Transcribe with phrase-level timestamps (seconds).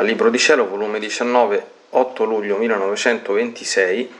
[0.00, 4.10] Dal Libro di Cielo, volume 19, 8 luglio 1926,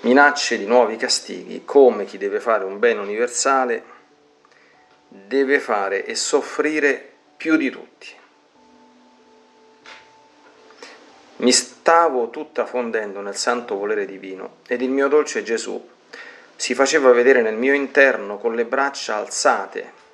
[0.00, 3.82] minacce di nuovi castighi, come chi deve fare un bene universale
[5.08, 8.08] deve fare e soffrire più di tutti.
[11.36, 15.88] Mi stavo tutta fondendo nel santo volere divino ed il mio dolce Gesù
[16.54, 20.04] si faceva vedere nel mio interno con le braccia alzate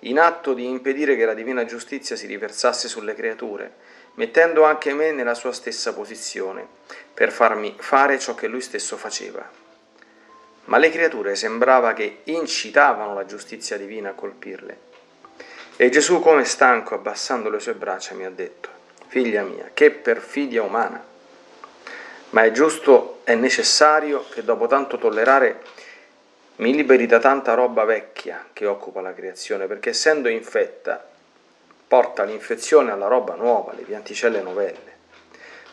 [0.00, 3.72] in atto di impedire che la divina giustizia si riversasse sulle creature,
[4.14, 6.66] mettendo anche me nella sua stessa posizione,
[7.12, 9.48] per farmi fare ciò che lui stesso faceva.
[10.64, 14.88] Ma le creature sembrava che incitavano la giustizia divina a colpirle.
[15.76, 18.68] E Gesù, come stanco, abbassando le sue braccia, mi ha detto,
[19.08, 21.02] Figlia mia, che perfidia umana!
[22.30, 25.62] Ma è giusto, è necessario che dopo tanto tollerare
[26.60, 31.02] mi liberi da tanta roba vecchia che occupa la creazione, perché essendo infetta
[31.88, 34.98] porta l'infezione alla roba nuova, le pianticelle novelle.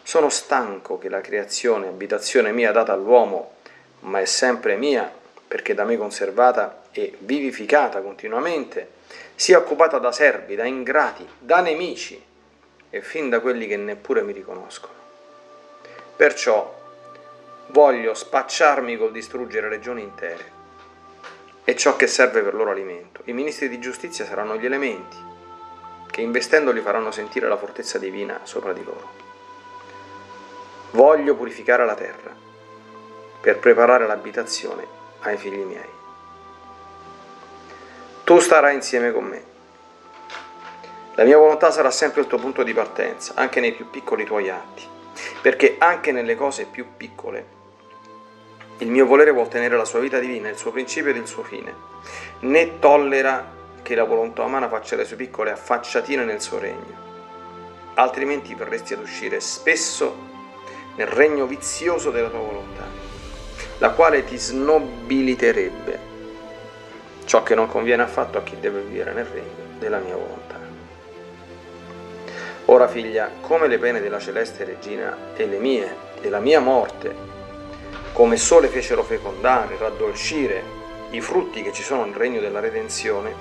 [0.02, 3.56] Sono stanco che la creazione, abitazione mia data all'uomo,
[4.02, 5.12] ma è sempre mia,
[5.46, 8.92] perché da me conservata e vivificata continuamente,
[9.36, 12.24] sia occupata da servi, da ingrati, da nemici
[12.90, 14.94] e fin da quelli che neppure mi riconoscono.
[16.16, 16.76] Perciò
[17.68, 20.56] voglio spacciarmi col distruggere regioni intere
[21.70, 23.24] e ciò che serve per loro alimento.
[23.26, 25.18] I ministri di giustizia saranno gli elementi
[26.10, 29.10] che investendoli faranno sentire la fortezza divina sopra di loro.
[30.92, 32.34] Voglio purificare la terra
[33.42, 34.88] per preparare l'abitazione
[35.24, 35.90] ai figli miei.
[38.24, 39.44] Tu starai insieme con me.
[41.16, 44.50] La mia volontà sarà sempre il tuo punto di partenza, anche nei più piccoli tuoi
[44.50, 44.88] atti,
[45.42, 47.57] perché anche nelle cose più piccole
[48.80, 51.44] il mio volere vuol tenere la sua vita divina, il suo principio ed il suo
[51.44, 51.74] fine,
[52.42, 57.06] né tollera che la volontà umana faccia le sue piccole affacciatine nel suo regno.
[57.96, 60.16] Altrimenti verresti ad uscire spesso
[60.96, 62.84] nel regno vizioso della tua volontà,
[63.80, 66.00] la quale ti snobiliterebbe,
[67.26, 70.60] ciò che non conviene affatto a chi deve vivere nel regno della mia volontà.
[72.66, 77.16] Ora figlia, come le pene della celeste regina e le mie e la mia morte
[78.18, 80.64] come sole fecero fecondare, raddolcire
[81.12, 83.32] i frutti che ci sono nel regno della redenzione,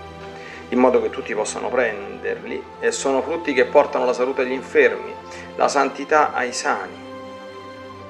[0.69, 5.15] in modo che tutti possano prenderli, e sono frutti che portano la salute agli infermi,
[5.57, 6.93] la santità ai sani.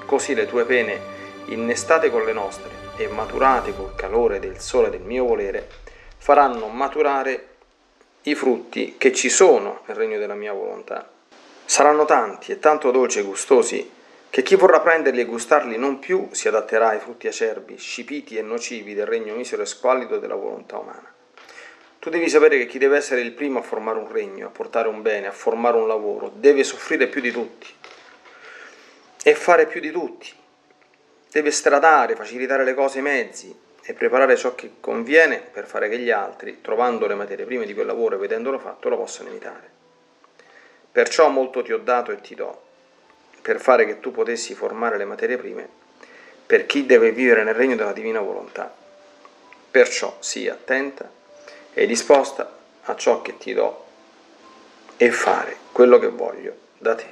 [0.07, 1.01] Così le tue pene,
[1.45, 5.69] innestate con le nostre e maturate col calore del sole del mio volere,
[6.17, 7.47] faranno maturare
[8.23, 11.09] i frutti che ci sono nel regno della mia volontà.
[11.65, 13.95] Saranno tanti e tanto dolci e gustosi
[14.37, 18.43] che chi vorrà prenderli e gustarli non più si adatterà ai frutti acerbi, scipiti e
[18.43, 21.11] nocivi del regno misero e squallido della volontà umana.
[21.99, 24.89] Tu devi sapere che chi deve essere il primo a formare un regno, a portare
[24.89, 27.67] un bene, a formare un lavoro, deve soffrire più di tutti
[29.23, 30.31] e fare più di tutti.
[31.31, 35.97] Deve stradare, facilitare le cose, i mezzi e preparare ciò che conviene per fare che
[35.97, 39.71] gli altri, trovando le materie prime di quel lavoro e vedendolo fatto, lo possano imitare.
[40.93, 42.65] Perciò molto ti ho dato e ti do
[43.47, 45.69] per fare che tu potessi formare le materie prime
[46.45, 48.75] per chi deve vivere nel regno della divina volontà.
[49.71, 51.09] Perciò sii attenta
[51.73, 52.53] e disposta
[52.83, 53.85] a ciò che ti do
[54.97, 57.07] e fare quello che voglio da te.